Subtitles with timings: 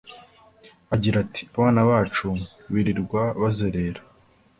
[0.93, 2.27] Agira ati “Abana bacu
[2.73, 4.01] birirwa bazerera